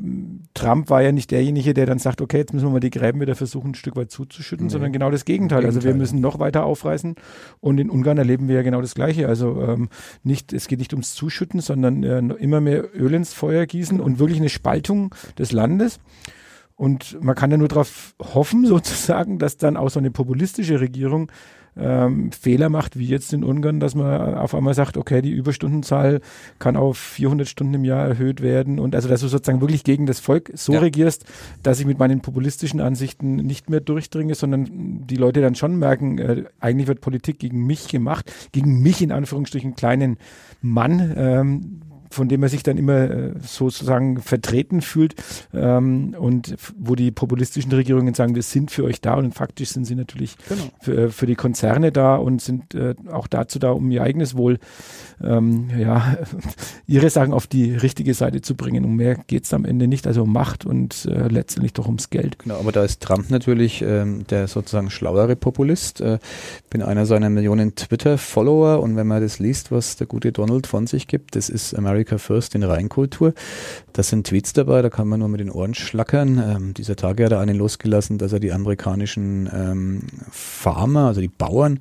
[0.54, 3.22] Trump war ja nicht derjenige, der dann sagt, okay, jetzt müssen wir mal die Gräben
[3.22, 4.72] wieder versuchen, ein Stück weit zuzuschütten, nee.
[4.72, 5.66] sondern genau das Gegenteil.
[5.66, 7.16] Also wir müssen noch weiter aufreißen.
[7.62, 9.28] Und in Ungarn erleben erleben wir ja genau das Gleiche.
[9.28, 9.90] Also ähm,
[10.24, 14.20] nicht, es geht nicht ums Zuschütten, sondern äh, immer mehr Öl ins Feuer gießen und
[14.20, 16.00] wirklich eine Spaltung des Landes.
[16.82, 21.32] Und man kann ja nur darauf hoffen, sozusagen, dass dann auch so eine populistische Regierung
[21.78, 26.22] ähm, Fehler macht, wie jetzt in Ungarn, dass man auf einmal sagt, okay, die Überstundenzahl
[26.58, 30.08] kann auf 400 Stunden im Jahr erhöht werden und also, dass du sozusagen wirklich gegen
[30.08, 30.80] das Volk so ja.
[30.80, 31.24] regierst,
[31.62, 36.18] dass ich mit meinen populistischen Ansichten nicht mehr durchdringe, sondern die Leute dann schon merken,
[36.18, 40.18] äh, eigentlich wird Politik gegen mich gemacht, gegen mich in Anführungsstrichen kleinen
[40.64, 45.16] Mann, ähm, von dem er sich dann immer äh, sozusagen vertreten fühlt
[45.54, 49.86] ähm, und wo die populistischen Regierungen sagen, wir sind für euch da und faktisch sind
[49.86, 50.64] sie natürlich genau.
[50.82, 54.36] für, äh, für, die Konzerne da und sind äh, auch dazu da, um ihr eigenes
[54.36, 54.60] Wohl,
[55.24, 56.18] ähm, ja,
[56.88, 58.86] ihre Sachen auf die richtige Seite zu bringen.
[58.86, 62.10] Um mehr geht es am Ende nicht, also um Macht und äh, letztendlich doch ums
[62.10, 62.40] Geld.
[62.40, 66.02] Genau, aber da ist Trump natürlich ähm, der sozusagen schlauere Populist.
[66.02, 66.20] Äh,
[66.70, 70.88] bin einer seiner Millionen Twitter-Follower und wenn man das liest, was der gute Donald von
[70.88, 73.34] sich gibt, das ist America America First in Reinkultur.
[73.94, 76.42] Da sind Tweets dabei, da kann man nur mit den Ohren schlackern.
[76.44, 81.28] Ähm, dieser Tage hat er einen losgelassen, dass er die amerikanischen ähm, Farmer, also die
[81.28, 81.80] Bauern,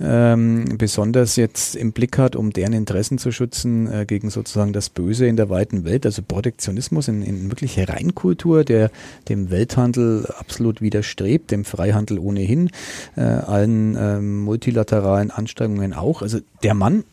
[0.00, 4.90] ähm, besonders jetzt im Blick hat, um deren Interessen zu schützen äh, gegen sozusagen das
[4.90, 8.90] Böse in der weiten Welt, also Protektionismus in, in wirklich Reinkultur, der
[9.28, 12.70] dem Welthandel absolut widerstrebt, dem Freihandel ohnehin,
[13.16, 16.20] äh, allen ähm, multilateralen Anstrengungen auch.
[16.20, 17.04] Also der Mann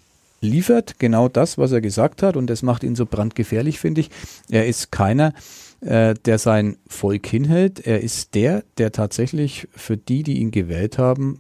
[0.41, 4.10] liefert genau das, was er gesagt hat und das macht ihn so brandgefährlich, finde ich.
[4.49, 5.34] Er ist keiner,
[5.82, 7.86] äh, der sein Volk hinhält.
[7.86, 11.39] Er ist der, der tatsächlich für die, die ihn gewählt haben,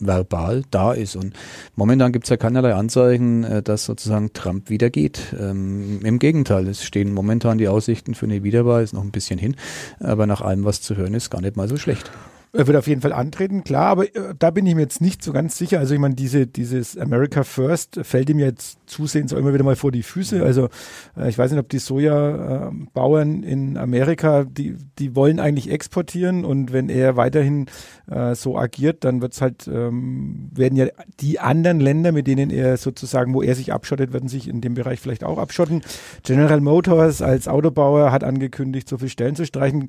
[0.00, 1.16] verbal da ist.
[1.16, 1.34] Und
[1.76, 5.34] momentan gibt es ja keinerlei Anzeichen, äh, dass sozusagen Trump wieder geht.
[5.38, 9.38] Ähm, Im Gegenteil, es stehen momentan die Aussichten für eine Wiederwahl, ist noch ein bisschen
[9.38, 9.56] hin,
[9.98, 12.10] aber nach allem, was zu hören ist, gar nicht mal so schlecht.
[12.52, 15.22] Er wird auf jeden Fall antreten, klar, aber äh, da bin ich mir jetzt nicht
[15.22, 15.78] so ganz sicher.
[15.78, 19.76] Also ich meine, diese, dieses America First fällt ihm jetzt zusehends auch immer wieder mal
[19.76, 20.42] vor die Füße.
[20.42, 20.68] Also
[21.16, 26.72] äh, ich weiß nicht, ob die Sojabauern in Amerika, die, die wollen eigentlich exportieren und
[26.72, 27.66] wenn er weiterhin
[28.10, 30.86] äh, so agiert, dann wird's halt, ähm, werden ja
[31.20, 34.74] die anderen Länder, mit denen er sozusagen, wo er sich abschottet, werden sich in dem
[34.74, 35.82] Bereich vielleicht auch abschotten.
[36.24, 39.86] General Motors als Autobauer hat angekündigt, so viele Stellen zu streichen.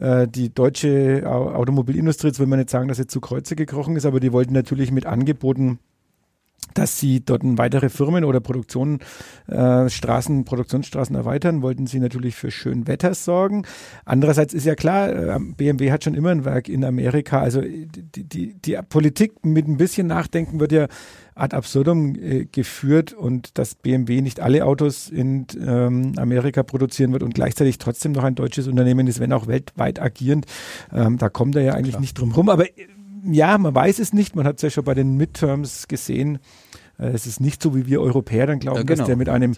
[0.00, 1.22] Äh, die deutsche
[2.00, 4.54] Automobilindustrie, jetzt will man nicht sagen, dass sie zu Kreuze gekrochen ist, aber die wollten
[4.54, 5.78] natürlich mit Angeboten
[6.74, 8.98] dass sie dort weitere Firmen oder Produktionen,
[9.48, 13.64] äh, Straßen, Produktionsstraßen erweitern, wollten sie natürlich für schön Wetter sorgen.
[14.04, 17.40] Andererseits ist ja klar, äh, BMW hat schon immer ein Werk in Amerika.
[17.40, 20.86] Also die, die, die Politik mit ein bisschen Nachdenken wird ja
[21.34, 27.22] ad absurdum äh, geführt und dass BMW nicht alle Autos in ähm, Amerika produzieren wird
[27.22, 30.46] und gleichzeitig trotzdem noch ein deutsches Unternehmen ist, wenn auch weltweit agierend.
[30.92, 32.00] Ähm, da kommt er ja eigentlich Klar.
[32.02, 32.48] nicht drum rum.
[32.48, 32.66] Aber
[33.24, 34.36] ja, man weiß es nicht.
[34.36, 36.38] Man hat es ja schon bei den Midterms gesehen.
[36.98, 38.98] Äh, es ist nicht so, wie wir Europäer dann glauben, ja, genau.
[38.98, 39.54] dass der mit einem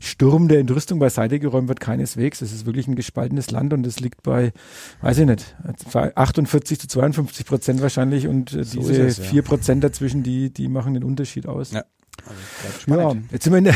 [0.00, 1.80] Sturm der Entrüstung beiseite geräumt wird.
[1.80, 2.42] Keineswegs.
[2.42, 4.52] Es ist wirklich ein gespaltenes Land und es liegt bei,
[5.02, 5.56] weiß ich nicht,
[5.94, 9.48] 48 zu 52 Prozent wahrscheinlich und äh, so diese vier ja.
[9.48, 11.72] Prozent dazwischen, die, die machen den Unterschied aus.
[11.72, 11.84] Ja.
[12.86, 13.74] Also, ja, jetzt sind wir in, der,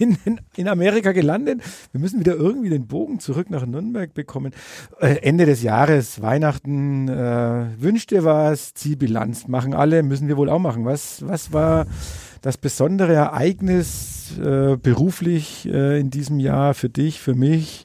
[0.00, 1.60] in, in, Amerika gelandet.
[1.92, 4.52] Wir müssen wieder irgendwie den Bogen zurück nach Nürnberg bekommen.
[5.00, 10.48] Äh, Ende des Jahres, Weihnachten, äh, wünscht dir was, Zielbilanz machen alle, müssen wir wohl
[10.48, 10.84] auch machen.
[10.84, 11.86] Was, was war
[12.40, 17.84] das besondere Ereignis äh, beruflich äh, in diesem Jahr für dich, für mich?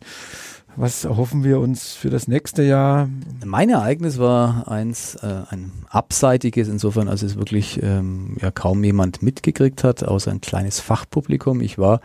[0.77, 3.07] Was erhoffen wir uns für das nächste Jahr?
[3.45, 9.21] Mein Ereignis war eins, äh, ein abseitiges, insofern, als es wirklich ähm, ja kaum jemand
[9.21, 11.61] mitgekriegt hat, außer ein kleines Fachpublikum.
[11.61, 12.01] Ich war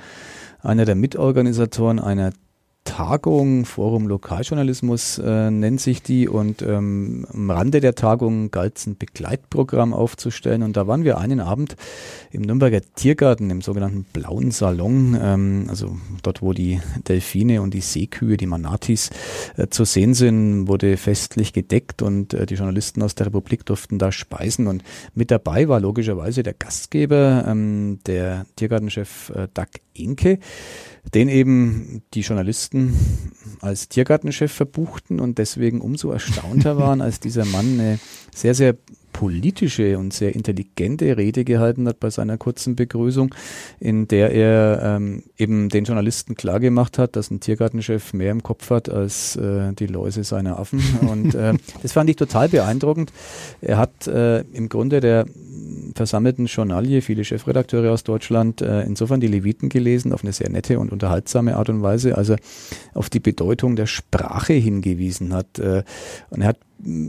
[0.62, 2.32] einer der Mitorganisatoren einer
[3.00, 6.28] Tagung, Forum Lokaljournalismus äh, nennt sich die.
[6.28, 10.62] Und ähm, am Rande der Tagung galt es ein Begleitprogramm aufzustellen.
[10.62, 11.76] Und da waren wir einen Abend
[12.30, 17.80] im Nürnberger Tiergarten, im sogenannten Blauen Salon, ähm, also dort, wo die Delfine und die
[17.80, 19.08] Seekühe, die Manatis
[19.56, 22.02] äh, zu sehen sind, wurde festlich gedeckt.
[22.02, 24.66] Und äh, die Journalisten aus der Republik durften da speisen.
[24.66, 24.84] Und
[25.14, 30.38] mit dabei war logischerweise der Gastgeber, ähm, der Tiergartenchef äh, Doug Inke,
[31.14, 32.96] den eben die Journalisten
[33.60, 37.98] als Tiergartenchef verbuchten und deswegen umso erstaunter waren, als dieser Mann eine
[38.34, 38.76] sehr, sehr
[39.12, 43.34] politische und sehr intelligente Rede gehalten hat bei seiner kurzen Begrüßung,
[43.78, 48.70] in der er ähm, eben den Journalisten klargemacht hat, dass ein Tiergartenchef mehr im Kopf
[48.70, 50.82] hat als äh, die Läuse seiner Affen.
[51.08, 53.12] Und äh, das fand ich total beeindruckend.
[53.60, 55.26] Er hat äh, im Grunde der
[55.94, 60.78] versammelten Journalie, viele Chefredakteure aus Deutschland, äh, insofern die Leviten gelesen, auf eine sehr nette
[60.78, 62.36] und unterhaltsame Art und Weise, also
[62.94, 65.58] auf die Bedeutung der Sprache hingewiesen hat.
[65.58, 65.82] Äh,
[66.30, 66.58] und er hat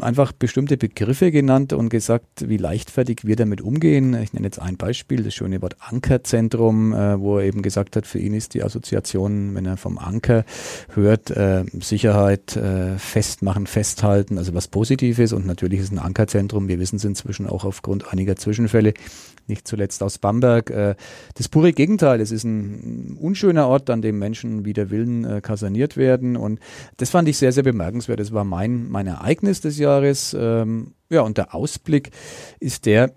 [0.02, 4.14] einfach bestimmte Begriffe genannt und gesagt, wie leichtfertig wir damit umgehen.
[4.22, 8.08] Ich nenne jetzt ein Beispiel, das schöne Wort Ankerzentrum, äh, wo er eben gesagt hat,
[8.08, 10.46] für ihn ist die Assoziation, wenn er vom Anker
[10.94, 16.80] hört, äh, Sicherheit, äh, festmachen, festhalten, also was Positives und natürlich ist ein Ankerzentrum, wir
[16.80, 18.94] wissen es inzwischen auch aufgrund einiger Zwischenfälle,
[19.47, 20.69] nicht zuletzt aus Bamberg.
[20.69, 20.95] Äh,
[21.36, 25.97] das pure Gegenteil, es ist ein unschöner Ort, an dem Menschen wider Willen äh, kaserniert
[25.97, 26.60] werden und
[26.97, 28.19] das fand ich sehr, sehr bemerkenswert.
[28.19, 30.36] Das war mein, mein Ereignis des Jahres.
[30.38, 32.12] Ähm, ja, und der Ausblick
[32.60, 33.12] ist der,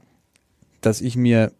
[0.80, 1.52] dass ich mir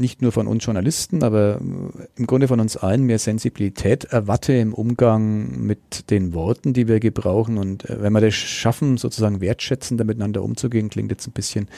[0.00, 4.52] nicht nur von uns Journalisten, aber äh, im Grunde von uns allen mehr Sensibilität erwarte
[4.54, 7.58] im Umgang mit den Worten, die wir gebrauchen.
[7.58, 11.68] Und wenn wir das schaffen, sozusagen wertschätzender miteinander umzugehen, klingt jetzt ein bisschen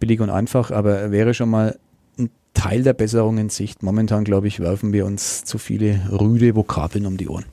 [0.00, 1.78] billig und einfach, aber wäre schon mal
[2.54, 3.82] Teil der Besserung in Sicht.
[3.82, 7.46] Momentan, glaube ich, werfen wir uns zu viele rüde Vokabeln um die Ohren.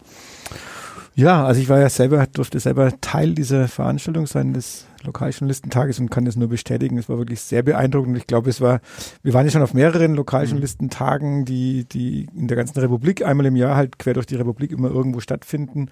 [1.15, 6.10] Ja, also ich war ja selber, durfte selber Teil dieser Veranstaltung sein, des Lokaljournalistentages und
[6.10, 6.98] kann das nur bestätigen.
[6.98, 8.18] Es war wirklich sehr beeindruckend.
[8.18, 8.82] Ich glaube, es war,
[9.24, 13.56] wir waren ja schon auf mehreren Lokaljournalistentagen, die, die in der ganzen Republik einmal im
[13.56, 15.90] Jahr halt quer durch die Republik immer irgendwo stattfinden.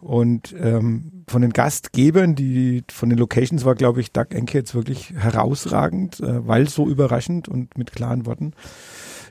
[0.00, 4.74] Und ähm, von den Gastgebern, die von den Locations war, glaube ich, Doug Enke jetzt
[4.74, 8.52] wirklich herausragend, äh, weil so überraschend und mit klaren Worten.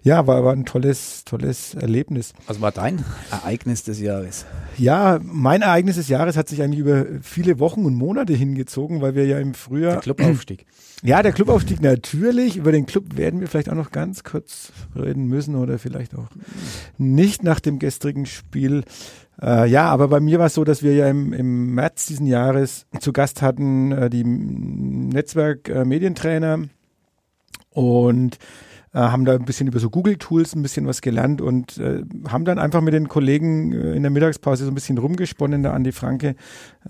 [0.08, 2.34] Ja, war, war ein tolles, tolles Erlebnis.
[2.48, 4.46] Was war dein Ereignis des Jahres?
[4.78, 9.16] Ja, mein Ereignis des Jahres hat sich eigentlich über viele Wochen und Monate hingezogen, weil
[9.16, 9.96] wir ja im Frühjahr.
[9.96, 10.66] Der Clubaufstieg.
[11.04, 12.58] Ja, der Clubaufstieg natürlich.
[12.58, 16.26] Über den Club werden wir vielleicht auch noch ganz kurz reden müssen oder vielleicht auch
[16.98, 18.84] nicht nach dem gestrigen Spiel.
[19.40, 22.26] Äh, ja, aber bei mir war es so, dass wir ja im, im März diesen
[22.26, 26.62] Jahres zu Gast hatten äh, die Netzwerk äh, Medientrainer
[27.70, 28.40] und
[28.94, 32.46] äh, haben da ein bisschen über so Google-Tools ein bisschen was gelernt und äh, haben
[32.46, 35.64] dann einfach mit den Kollegen äh, in der Mittagspause so ein bisschen rumgesponnen.
[35.64, 36.36] Der Andi Franke,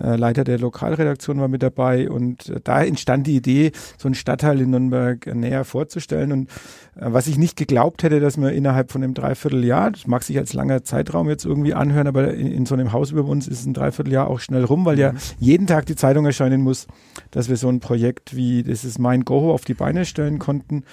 [0.00, 4.14] äh, Leiter der Lokalredaktion, war mit dabei und äh, da entstand die Idee, so einen
[4.14, 6.50] Stadtteil in Nürnberg näher vorzustellen und
[6.96, 10.38] äh, was ich nicht geglaubt hätte, dass wir innerhalb von einem Dreivierteljahr, das mag sich
[10.38, 13.66] als langer Zeitraum jetzt irgendwie anhören, aber in, in so einem Haus über uns ist
[13.66, 15.18] ein Dreivierteljahr auch schnell rum, weil ja mhm.
[15.38, 16.86] jeden Tag die Zeitung erscheinen muss,
[17.30, 20.84] dass wir so ein Projekt wie das ist mein Goho auf die Beine stellen konnten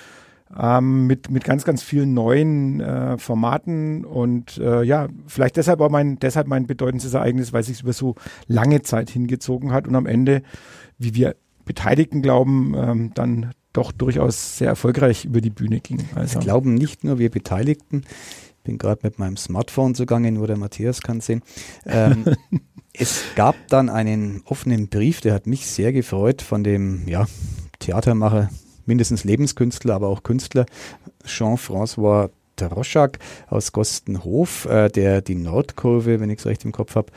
[0.57, 5.89] ähm, mit, mit ganz, ganz vielen neuen äh, Formaten und äh, ja, vielleicht deshalb auch
[5.89, 8.15] mein, deshalb mein bedeutendes Ereignis, weil es sich über so
[8.47, 10.41] lange Zeit hingezogen hat und am Ende,
[10.97, 16.05] wie wir Beteiligten glauben, ähm, dann doch durchaus sehr erfolgreich über die Bühne ging.
[16.15, 16.39] Also.
[16.39, 20.57] Wir glauben nicht nur wir Beteiligten, ich bin gerade mit meinem Smartphone zugange, nur der
[20.57, 21.41] Matthias kann sehen.
[21.85, 22.25] Ähm,
[22.93, 27.25] es gab dann einen offenen Brief, der hat mich sehr gefreut von dem ja,
[27.79, 28.49] Theatermacher
[28.85, 30.65] mindestens Lebenskünstler, aber auch Künstler,
[31.25, 37.11] Jean-François Droschak aus Gostenhof, äh, der die Nordkurve, wenn ich es recht im Kopf habe,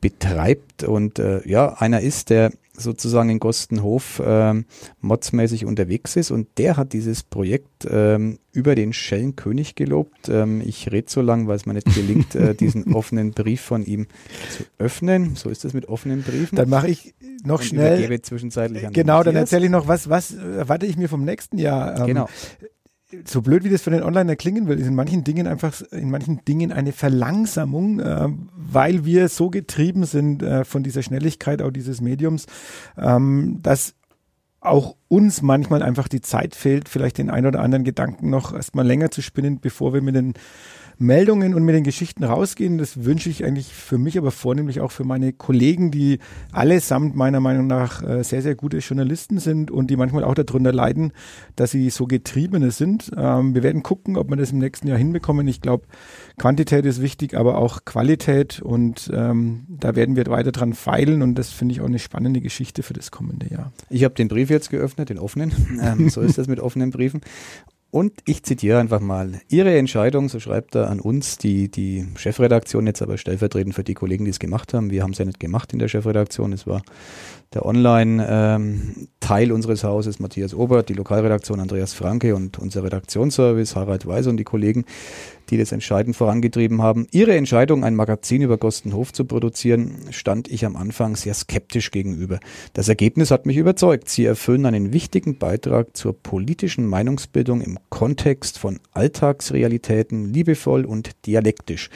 [0.00, 0.84] betreibt.
[0.84, 4.64] Und äh, ja, einer ist, der sozusagen in Gostenhof ähm,
[5.00, 10.28] modsmäßig unterwegs ist und der hat dieses Projekt ähm, über den Schellenkönig gelobt.
[10.28, 13.84] Ähm, ich rede so lang, weil es mir nicht gelingt, äh, diesen offenen Brief von
[13.84, 14.06] ihm
[14.50, 15.36] zu öffnen.
[15.36, 16.56] So ist das mit offenen Briefen.
[16.56, 17.14] Dann mache ich
[17.44, 18.20] noch und schnell.
[18.22, 22.00] zwischenzeitlich an Genau, dann erzähle ich noch, was, was erwarte ich mir vom nächsten Jahr.
[22.00, 22.28] Ähm, genau
[23.24, 26.10] so blöd wie das für den Onliner klingen will, ist in manchen Dingen einfach, in
[26.10, 31.70] manchen Dingen eine Verlangsamung, äh, weil wir so getrieben sind äh, von dieser Schnelligkeit auch
[31.70, 32.46] dieses Mediums,
[32.98, 33.94] ähm, dass
[34.60, 38.86] auch uns manchmal einfach die Zeit fehlt, vielleicht den ein oder anderen Gedanken noch erstmal
[38.86, 40.34] länger zu spinnen, bevor wir mit den
[40.98, 42.76] Meldungen und mit den Geschichten rausgehen.
[42.78, 46.18] Das wünsche ich eigentlich für mich, aber vornehmlich auch für meine Kollegen, die
[46.52, 50.72] allesamt meiner Meinung nach äh, sehr, sehr gute Journalisten sind und die manchmal auch darunter
[50.72, 51.12] leiden,
[51.56, 53.10] dass sie so Getriebene sind.
[53.16, 55.46] Ähm, wir werden gucken, ob wir das im nächsten Jahr hinbekommen.
[55.46, 55.86] Ich glaube,
[56.36, 61.36] Quantität ist wichtig, aber auch Qualität und ähm, da werden wir weiter dran feilen und
[61.36, 63.72] das finde ich auch eine spannende Geschichte für das kommende Jahr.
[63.88, 65.52] Ich habe den Brief jetzt geöffnet, den offenen.
[65.80, 67.20] Ähm, so ist das mit offenen Briefen.
[67.90, 72.86] Und ich zitiere einfach mal Ihre Entscheidung, so schreibt er an uns, die, die Chefredaktion
[72.86, 74.90] jetzt aber stellvertretend für die Kollegen, die es gemacht haben.
[74.90, 76.52] Wir haben es ja nicht gemacht in der Chefredaktion.
[76.52, 76.82] Es war
[77.54, 84.28] der Online-Teil unseres Hauses, Matthias Obert, die Lokalredaktion Andreas Franke und unser Redaktionsservice, Harald Weiser
[84.28, 84.84] und die Kollegen,
[85.48, 87.06] die das entscheidend vorangetrieben haben.
[87.10, 92.38] Ihre Entscheidung, ein Magazin über Gostenhof zu produzieren, stand ich am Anfang sehr skeptisch gegenüber.
[92.74, 94.10] Das Ergebnis hat mich überzeugt.
[94.10, 101.90] Sie erfüllen einen wichtigen Beitrag zur politischen Meinungsbildung im Kontext von Alltagsrealitäten, liebevoll und dialektisch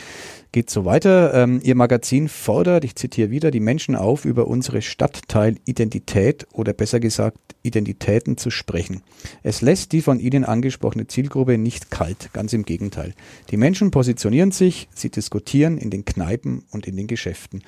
[0.53, 1.33] geht so weiter.
[1.35, 7.01] Ähm, Ihr Magazin fordert, ich zitiere wieder, die Menschen auf, über unsere Stadtteilidentität oder besser
[7.01, 9.03] gesagt Identitäten zu sprechen.
[9.42, 13.14] Es lässt die von Ihnen angesprochene Zielgruppe nicht kalt, ganz im Gegenteil.
[13.51, 17.62] Die Menschen positionieren sich, sie diskutieren in den Kneipen und in den Geschäften.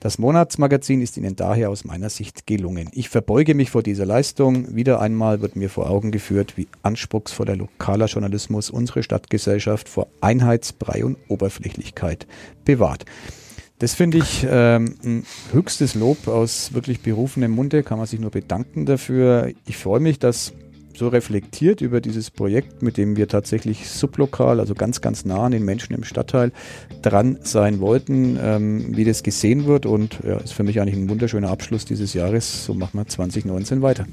[0.00, 2.88] Das Monatsmagazin ist Ihnen daher aus meiner Sicht gelungen.
[2.92, 4.76] Ich verbeuge mich vor dieser Leistung.
[4.76, 11.04] Wieder einmal wird mir vor Augen geführt, wie anspruchsvoller lokaler Journalismus unsere Stadtgesellschaft vor Einheitsbrei
[11.04, 12.28] und Oberflächlichkeit
[12.64, 13.06] bewahrt.
[13.80, 18.30] Das finde ich ähm, ein höchstes Lob aus wirklich berufenem Munde, kann man sich nur
[18.30, 19.52] bedanken dafür.
[19.66, 20.52] Ich freue mich, dass
[20.98, 25.52] so reflektiert über dieses Projekt, mit dem wir tatsächlich sublokal, also ganz, ganz nah an
[25.52, 26.52] den Menschen im Stadtteil
[27.02, 29.86] dran sein wollten, ähm, wie das gesehen wird.
[29.86, 32.64] Und ja, ist für mich eigentlich ein wunderschöner Abschluss dieses Jahres.
[32.64, 34.06] So machen wir 2019 weiter.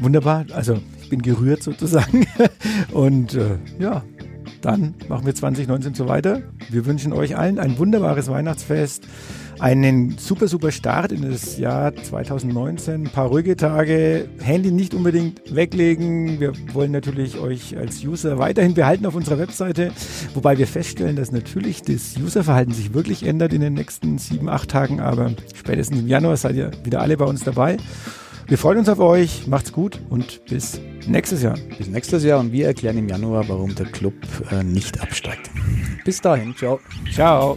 [0.00, 2.26] Wunderbar, also ich bin gerührt sozusagen.
[2.92, 4.02] Und äh, ja,
[4.60, 6.42] dann machen wir 2019 so weiter.
[6.70, 9.06] Wir wünschen euch allen ein wunderbares Weihnachtsfest
[9.60, 12.94] einen super, super Start in das Jahr 2019.
[12.94, 16.40] Ein paar ruhige Tage, Handy nicht unbedingt weglegen.
[16.40, 19.92] Wir wollen natürlich euch als User weiterhin behalten auf unserer Webseite,
[20.34, 24.70] wobei wir feststellen, dass natürlich das Userverhalten sich wirklich ändert in den nächsten sieben, acht
[24.70, 27.76] Tagen, aber spätestens im Januar seid ihr wieder alle bei uns dabei.
[28.46, 31.56] Wir freuen uns auf euch, macht's gut und bis nächstes Jahr.
[31.78, 34.14] Bis nächstes Jahr und wir erklären im Januar, warum der Club
[34.50, 35.50] äh, nicht absteigt.
[36.04, 36.78] Bis dahin, ciao.
[37.10, 37.56] Ciao.